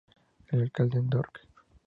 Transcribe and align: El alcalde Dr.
El 0.47 0.61
alcalde 0.63 0.99
Dr. 1.03 1.27